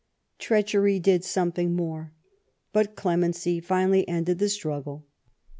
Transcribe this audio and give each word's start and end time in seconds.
Treachery 0.39 0.99
did 0.99 1.23
something 1.23 1.75
more. 1.75 2.11
But 2.73 2.95
clemency 2.95 3.59
finally 3.59 4.07
ended 4.07 4.39
the 4.39 4.49
struggle. 4.49 5.05